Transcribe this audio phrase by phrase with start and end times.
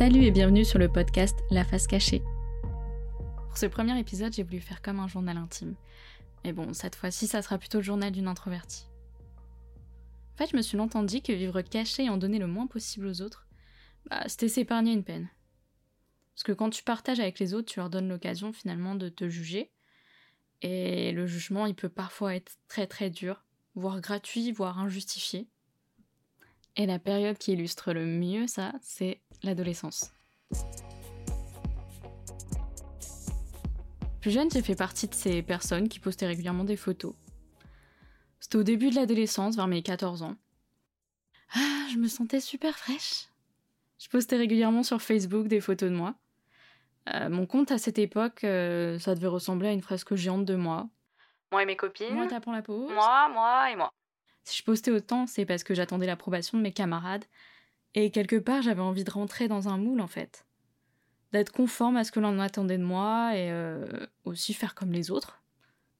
[0.00, 2.22] Salut et bienvenue sur le podcast La face cachée.
[3.48, 5.74] Pour ce premier épisode, j'ai voulu faire comme un journal intime.
[6.42, 8.86] Mais bon, cette fois-ci, ça sera plutôt le journal d'une introvertie.
[10.32, 12.66] En fait, je me suis longtemps dit que vivre caché et en donner le moins
[12.66, 13.46] possible aux autres,
[14.06, 15.28] bah, c'était s'épargner une peine.
[16.34, 19.28] Parce que quand tu partages avec les autres, tu leur donnes l'occasion finalement de te
[19.28, 19.70] juger.
[20.62, 23.44] Et le jugement, il peut parfois être très très dur,
[23.74, 25.46] voire gratuit, voire injustifié.
[26.80, 30.14] Et la période qui illustre le mieux ça, c'est l'adolescence.
[34.22, 37.12] Plus jeune, j'ai fait partie de ces personnes qui postaient régulièrement des photos.
[38.38, 40.36] C'était au début de l'adolescence, vers mes 14 ans.
[41.54, 43.26] Ah, je me sentais super fraîche.
[43.98, 46.14] Je postais régulièrement sur Facebook des photos de moi.
[47.12, 50.54] Euh, mon compte à cette époque, euh, ça devait ressembler à une fresque géante de
[50.54, 50.88] moi.
[51.52, 52.14] Moi et mes copines.
[52.14, 52.90] Moi tapant la pause.
[52.90, 53.92] Moi, moi et moi.
[54.44, 57.24] Si je postais autant, c'est parce que j'attendais l'approbation de mes camarades.
[57.94, 60.44] Et quelque part, j'avais envie de rentrer dans un moule, en fait.
[61.32, 63.86] D'être conforme à ce que l'on attendait de moi et euh,
[64.24, 65.42] aussi faire comme les autres.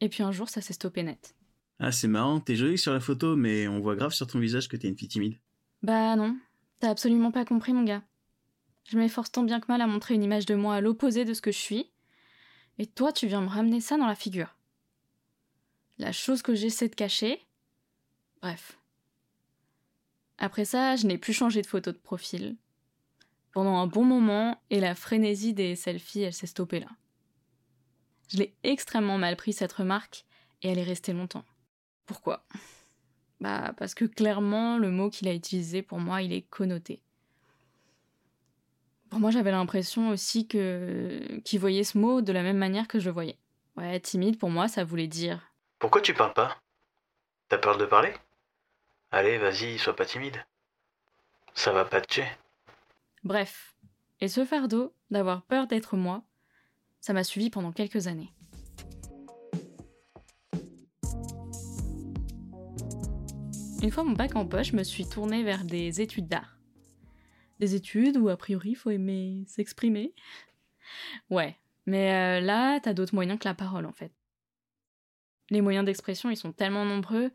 [0.00, 1.34] Et puis un jour, ça s'est stoppé net.
[1.78, 4.68] Ah, c'est marrant, t'es jolie sur la photo, mais on voit grave sur ton visage
[4.68, 5.38] que t'es une fille timide.
[5.82, 6.36] Bah non,
[6.80, 8.02] t'as absolument pas compris, mon gars.
[8.88, 11.34] Je m'efforce tant bien que mal à montrer une image de moi à l'opposé de
[11.34, 11.90] ce que je suis.
[12.78, 14.54] Et toi, tu viens me ramener ça dans la figure.
[15.98, 17.40] La chose que j'essaie de cacher,
[18.44, 18.78] Bref.
[20.36, 22.56] Après ça, je n'ai plus changé de photo de profil.
[23.52, 26.90] Pendant un bon moment, et la frénésie des selfies, elle s'est stoppée là.
[28.28, 30.26] Je l'ai extrêmement mal pris cette remarque,
[30.60, 31.46] et elle est restée longtemps.
[32.04, 32.44] Pourquoi?
[33.40, 37.00] Bah parce que clairement, le mot qu'il a utilisé pour moi, il est connoté.
[39.08, 42.98] Pour moi, j'avais l'impression aussi que qu'il voyait ce mot de la même manière que
[42.98, 43.38] je le voyais.
[43.78, 45.50] Ouais, timide, pour moi, ça voulait dire.
[45.78, 46.58] Pourquoi tu parles pas?
[47.48, 48.12] T'as peur de parler?
[49.16, 50.44] Allez, vas-y, sois pas timide.
[51.54, 52.26] Ça va pas te tuer.
[53.22, 53.76] Bref.
[54.20, 56.24] Et ce fardeau d'avoir peur d'être moi,
[56.98, 58.32] ça m'a suivi pendant quelques années.
[63.84, 66.58] Une fois mon bac en poche, je me suis tournée vers des études d'art.
[67.60, 70.12] Des études où a priori il faut aimer s'exprimer.
[71.30, 71.56] Ouais,
[71.86, 74.10] mais euh, là, t'as d'autres moyens que la parole en fait.
[75.50, 77.30] Les moyens d'expression, ils sont tellement nombreux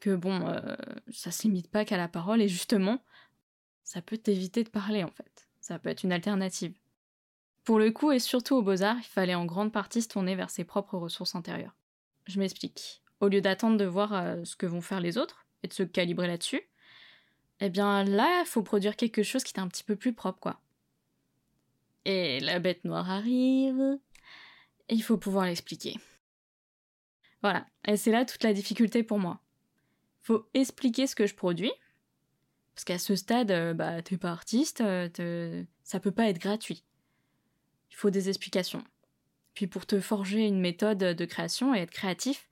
[0.00, 0.76] que bon, euh,
[1.10, 3.02] ça se limite pas qu'à la parole et justement,
[3.84, 5.48] ça peut t'éviter de parler en fait.
[5.60, 6.74] Ça peut être une alternative.
[7.64, 10.50] Pour le coup et surtout aux beaux-arts, il fallait en grande partie se tourner vers
[10.50, 11.76] ses propres ressources intérieures.
[12.26, 13.02] Je m'explique.
[13.20, 15.82] Au lieu d'attendre de voir euh, ce que vont faire les autres et de se
[15.82, 16.62] calibrer là-dessus,
[17.60, 20.38] eh bien là, il faut produire quelque chose qui est un petit peu plus propre
[20.38, 20.60] quoi.
[22.04, 23.98] Et la bête noire arrive,
[24.88, 25.98] et il faut pouvoir l'expliquer.
[27.42, 29.40] Voilà, et c'est là toute la difficulté pour moi
[30.28, 31.72] faut expliquer ce que je produis.
[32.74, 36.84] Parce qu'à ce stade, euh, bah, t'es pas artiste, euh, ça peut pas être gratuit.
[37.90, 38.84] Il faut des explications.
[39.54, 42.48] Puis pour te forger une méthode de création et être créatif,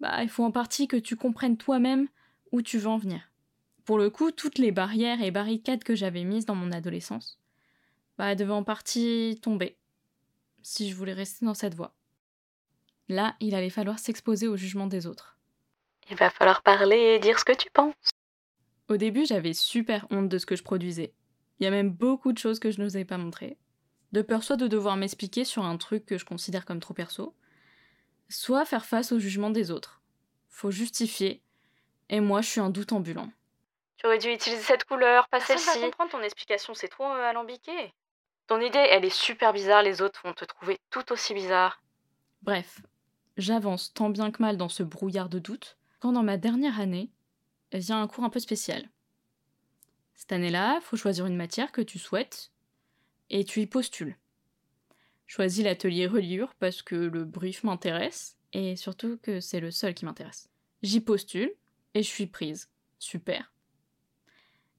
[0.00, 2.08] bah, il faut en partie que tu comprennes toi-même
[2.50, 3.30] où tu veux en venir.
[3.84, 7.40] Pour le coup, toutes les barrières et barricades que j'avais mises dans mon adolescence,
[8.18, 9.78] bah, devaient en partie tomber,
[10.62, 11.94] si je voulais rester dans cette voie.
[13.08, 15.38] Là, il allait falloir s'exposer au jugement des autres.
[16.10, 17.94] Il va falloir parler et dire ce que tu penses.
[18.88, 21.12] Au début, j'avais super honte de ce que je produisais.
[21.58, 23.56] Il y a même beaucoup de choses que je n'osais pas montrer.
[24.12, 27.34] De peur soit de devoir m'expliquer sur un truc que je considère comme trop perso,
[28.28, 30.02] soit faire face au jugement des autres.
[30.50, 31.42] Faut justifier,
[32.10, 33.30] et moi je suis un doute ambulant.
[33.96, 35.78] Tu aurais dû utiliser cette couleur, pas celle-ci.
[35.78, 37.94] va comprendre ton explication, c'est trop euh, alambiqué.
[38.48, 41.80] Ton idée, elle est super bizarre, les autres vont te trouver tout aussi bizarre.
[42.42, 42.82] Bref,
[43.36, 45.78] j'avance tant bien que mal dans ce brouillard de doute
[46.10, 47.12] dans ma dernière année
[47.72, 48.90] vient un cours un peu spécial.
[50.14, 52.50] Cette année-là, faut choisir une matière que tu souhaites
[53.30, 54.16] et tu y postules.
[55.26, 60.04] Choisis l'atelier reliure parce que le brief m'intéresse et surtout que c'est le seul qui
[60.04, 60.50] m'intéresse.
[60.82, 61.54] J'y postule
[61.94, 62.68] et je suis prise.
[62.98, 63.52] Super.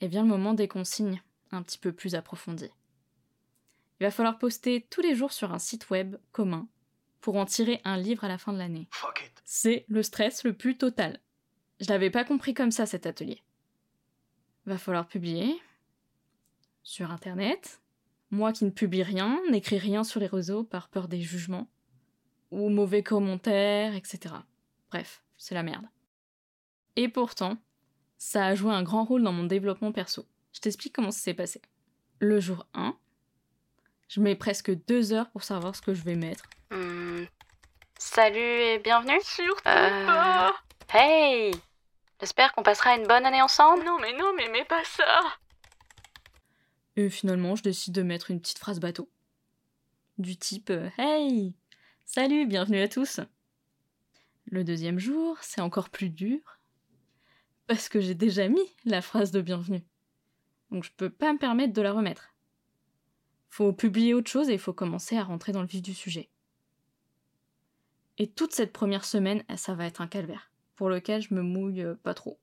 [0.00, 2.70] Et vient le moment des consignes un petit peu plus approfondies.
[4.00, 6.68] Il va falloir poster tous les jours sur un site web commun
[7.20, 8.88] pour en tirer un livre à la fin de l'année.
[9.44, 11.20] C'est le stress le plus total.
[11.80, 13.42] Je l'avais pas compris comme ça cet atelier.
[14.66, 15.60] Va falloir publier
[16.82, 17.80] sur internet.
[18.30, 21.68] Moi qui ne publie rien, n'écris rien sur les réseaux par peur des jugements
[22.50, 24.34] ou mauvais commentaires, etc.
[24.90, 25.86] Bref, c'est la merde.
[26.96, 27.58] Et pourtant,
[28.16, 30.26] ça a joué un grand rôle dans mon développement perso.
[30.52, 31.62] Je t'explique comment ça s'est passé.
[32.18, 32.96] Le jour 1,
[34.08, 36.44] je mets presque deux heures pour savoir ce que je vais mettre.
[36.70, 37.07] Hmm.
[38.10, 39.20] Salut et bienvenue.
[39.22, 40.54] Surtout euh, pas.
[40.94, 41.52] Hey
[42.18, 43.84] J'espère qu'on passera une bonne année ensemble.
[43.84, 45.20] Non mais non mais mais pas ça.
[46.96, 49.10] Et finalement, je décide de mettre une petite phrase bateau.
[50.16, 51.54] Du type euh, Hey
[52.06, 53.20] Salut, bienvenue à tous
[54.46, 56.40] Le deuxième jour, c'est encore plus dur.
[57.66, 59.84] Parce que j'ai déjà mis la phrase de bienvenue.
[60.70, 62.34] Donc je peux pas me permettre de la remettre.
[63.50, 66.30] Faut publier autre chose et il faut commencer à rentrer dans le vif du sujet.
[68.18, 71.82] Et toute cette première semaine, ça va être un calvaire, pour lequel je me mouille
[71.82, 72.38] euh, pas trop.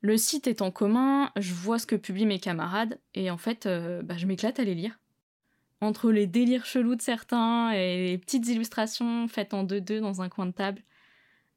[0.00, 3.66] Le site est en commun, je vois ce que publient mes camarades, et en fait,
[3.66, 5.00] euh, bah, je m'éclate à les lire.
[5.80, 10.28] Entre les délires chelous de certains et les petites illustrations faites en 2-2 dans un
[10.28, 10.82] coin de table,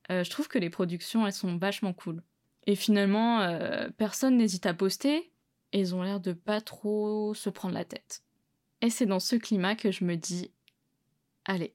[0.10, 2.24] euh, je trouve que les productions, elles sont vachement cool.
[2.68, 3.58] Et finalement,
[3.98, 5.32] personne n'hésite à poster,
[5.72, 8.22] et ils ont l'air de pas trop se prendre la tête.
[8.82, 10.52] Et c'est dans ce climat que je me dis,
[11.46, 11.74] allez,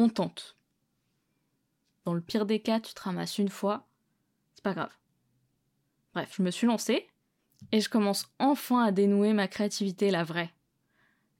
[0.00, 0.56] on tente.
[2.06, 3.86] Dans le pire des cas, tu te ramasses une fois,
[4.54, 4.92] c'est pas grave.
[6.14, 7.06] Bref, je me suis lancée
[7.70, 10.54] et je commence enfin à dénouer ma créativité, la vraie.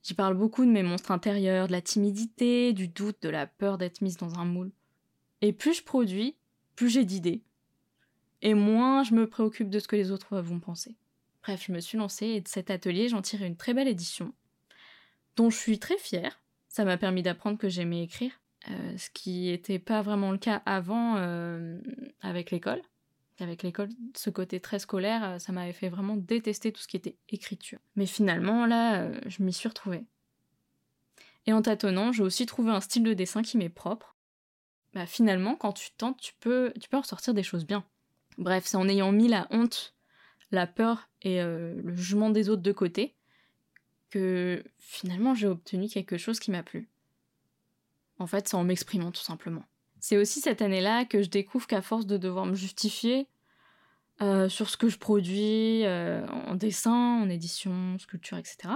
[0.03, 3.79] J'y parle beaucoup de mes monstres intérieurs, de la timidité, du doute, de la peur
[3.79, 4.73] d'être mise dans un moule.
[5.41, 6.37] Et plus je produis,
[6.77, 7.43] plus j'ai d'idées.
[8.43, 10.97] Et moins je me préoccupe de ce que les autres vont penser.
[11.43, 14.35] Bref, je me suis lancée et de cet atelier, j'en tire une très belle édition,
[15.37, 16.43] dont je suis très fière.
[16.69, 20.63] Ça m'a permis d'apprendre que j'aimais écrire, euh, ce qui n'était pas vraiment le cas
[20.67, 21.79] avant euh,
[22.21, 22.83] avec l'école.
[23.39, 26.99] Avec l'école, ce côté très scolaire, euh, ça m'avait fait vraiment détester tout ce qui
[26.99, 27.79] était écriture.
[27.97, 30.05] Mais finalement, là, je m'y suis retrouvée.
[31.47, 34.15] Et en tâtonnant, j'ai aussi trouvé un style de dessin qui m'est propre.
[34.93, 37.85] Bah finalement, quand tu tentes, tu peux, tu peux ressortir des choses bien.
[38.37, 39.95] Bref, c'est en ayant mis la honte,
[40.51, 43.15] la peur et le jugement des autres de côté
[44.11, 46.91] que finalement j'ai obtenu quelque chose qui m'a plu.
[48.21, 49.65] En fait, c'est en m'exprimant tout simplement.
[49.99, 53.27] C'est aussi cette année-là que je découvre qu'à force de devoir me justifier
[54.21, 58.75] euh, sur ce que je produis euh, en dessin, en édition, sculpture, etc.,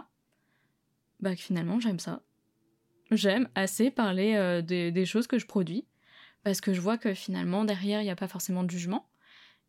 [1.20, 2.22] bah que finalement j'aime ça.
[3.10, 5.86] J'aime assez parler euh, des, choses que je produis,
[6.42, 9.10] parce que je vois que finalement derrière il n'y a pas forcément de jugement,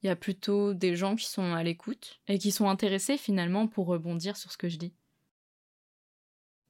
[0.02, 3.68] il y a plutôt des gens qui sont à l'écoute et qui sont intéressés finalement
[3.68, 4.94] pour rebondir sur ce que je dis.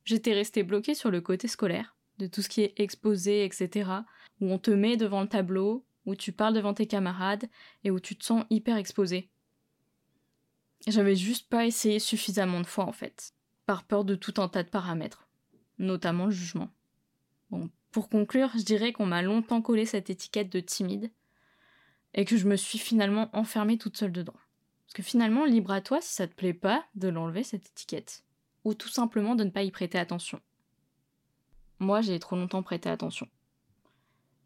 [0.05, 3.91] J'étais restée bloquée sur le côté scolaire, de tout ce qui est exposé, etc.,
[4.41, 7.45] où on te met devant le tableau, où tu parles devant tes camarades
[7.83, 9.29] et où tu te sens hyper exposé.
[10.87, 13.33] J'avais juste pas essayé suffisamment de fois en fait,
[13.65, 15.27] par peur de tout un tas de paramètres,
[15.79, 16.69] notamment le jugement.
[17.49, 21.11] Bon, pour conclure, je dirais qu'on m'a longtemps collé cette étiquette de timide
[22.13, 24.35] et que je me suis finalement enfermée toute seule dedans.
[24.85, 28.23] Parce que finalement, libre à toi si ça te plaît pas de l'enlever cette étiquette,
[28.63, 30.39] ou tout simplement de ne pas y prêter attention.
[31.79, 33.27] Moi, j'ai trop longtemps prêté attention.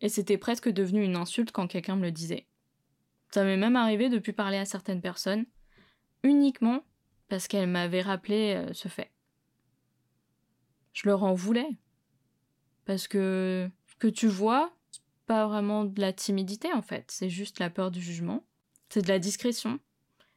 [0.01, 2.47] Et c'était presque devenu une insulte quand quelqu'un me le disait.
[3.31, 5.45] Ça m'est même arrivé de plus parler à certaines personnes,
[6.23, 6.83] uniquement
[7.27, 9.11] parce qu'elles m'avaient rappelé euh, ce fait.
[10.93, 11.77] Je leur en voulais.
[12.85, 17.29] Parce que ce que tu vois, c'est pas vraiment de la timidité en fait, c'est
[17.29, 18.43] juste la peur du jugement.
[18.89, 19.79] C'est de la discrétion.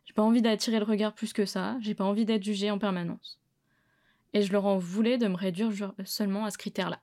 [0.04, 2.78] J'ai pas envie d'attirer le regard plus que ça, j'ai pas envie d'être jugée en
[2.78, 3.41] permanence
[4.32, 5.70] et je leur en voulais de me réduire
[6.04, 7.00] seulement à ce critère-là.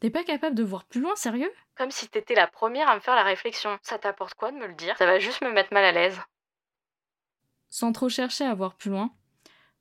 [0.00, 1.50] T'es pas capable de voir plus loin, sérieux?
[1.74, 3.78] Comme si t'étais la première à me faire la réflexion.
[3.82, 4.96] Ça t'apporte quoi de me le dire?
[4.98, 6.18] Ça va juste me mettre mal à l'aise.
[7.70, 9.10] Sans trop chercher à voir plus loin,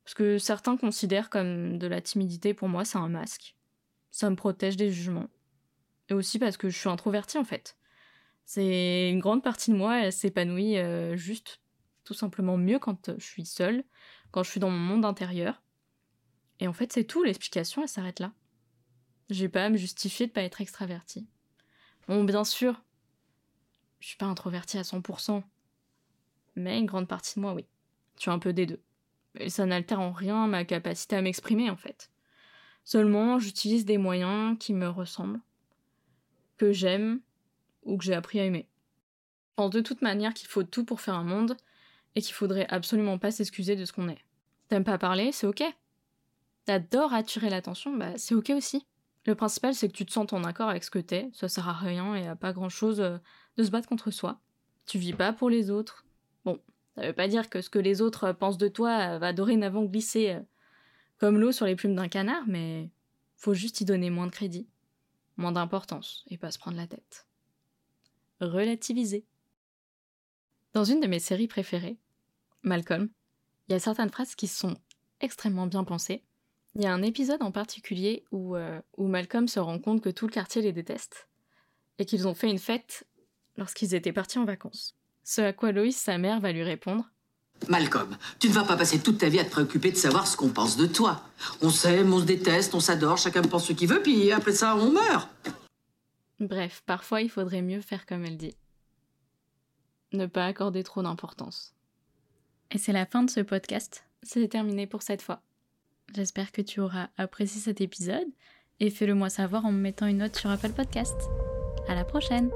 [0.04, 3.56] parce que certains considèrent comme de la timidité, pour moi c'est un masque.
[4.12, 5.28] Ça me protège des jugements.
[6.10, 7.78] Et aussi parce que je suis introvertie en fait.
[8.46, 11.62] C'est une grande partie de moi, elle s'épanouit euh, juste
[12.04, 13.84] tout simplement mieux quand je suis seule,
[14.32, 15.62] quand je suis dans mon monde intérieur.
[16.60, 18.32] Et en fait, c'est tout, l'explication, elle s'arrête là.
[19.30, 21.28] J'ai pas à me justifier de pas être extravertie.
[22.08, 22.82] Bon, bien sûr,
[24.00, 25.44] je suis pas introvertie à 100%,
[26.56, 27.66] mais une grande partie de moi, oui.
[28.18, 28.82] Je suis un peu des deux.
[29.38, 32.10] Et ça n'altère en rien ma capacité à m'exprimer, en fait.
[32.84, 35.42] Seulement, j'utilise des moyens qui me ressemblent,
[36.58, 37.20] que j'aime
[37.84, 38.68] ou que j'ai appris à aimer.
[39.50, 41.58] Je pense de toute manière qu'il faut tout pour faire un monde
[42.14, 44.24] et qu'il faudrait absolument pas s'excuser de ce qu'on est.
[44.68, 45.64] T'aimes pas parler, c'est ok
[46.66, 48.86] t'adores attirer l'attention, bah c'est ok aussi.
[49.26, 51.68] Le principal, c'est que tu te sens en accord avec ce que t'es, ça sert
[51.68, 53.18] à rien et à pas grand chose euh,
[53.58, 54.40] de se battre contre soi.
[54.86, 56.06] Tu vis pas pour les autres.
[56.44, 56.62] Bon,
[56.96, 59.84] ça veut pas dire que ce que les autres pensent de toi euh, va dorénavant
[59.84, 60.42] glisser euh,
[61.18, 62.92] comme l'eau sur les plumes d'un canard, mais
[63.36, 64.68] faut juste y donner moins de crédit,
[65.38, 67.26] moins d'importance et pas se prendre la tête.
[68.42, 69.26] Relativiser.
[70.74, 71.98] Dans une de mes séries préférées,
[72.62, 73.10] Malcolm,
[73.68, 74.78] il y a certaines phrases qui sont
[75.20, 76.24] extrêmement bien pensées
[76.76, 80.10] il y a un épisode en particulier où, euh, où Malcolm se rend compte que
[80.10, 81.30] tout le quartier les déteste
[81.98, 83.08] et qu'ils ont fait une fête
[83.56, 84.96] lorsqu'ils étaient partis en vacances.
[85.24, 87.10] Ce à quoi Loïs, sa mère, va lui répondre
[87.70, 90.36] Malcolm, tu ne vas pas passer toute ta vie à te préoccuper de savoir ce
[90.36, 91.22] qu'on pense de toi.
[91.62, 94.76] On s'aime, on se déteste, on s'adore, chacun pense ce qu'il veut, puis après ça,
[94.76, 95.30] on meurt.
[96.42, 98.56] Bref, parfois il faudrait mieux faire comme elle dit.
[100.12, 101.74] Ne pas accorder trop d'importance.
[102.72, 104.04] Et c'est la fin de ce podcast.
[104.22, 105.42] C'est terminé pour cette fois.
[106.16, 108.28] J'espère que tu auras apprécié cet épisode
[108.80, 111.16] et fais-le moi savoir en me mettant une note sur Apple Podcast.
[111.90, 112.50] À la prochaine!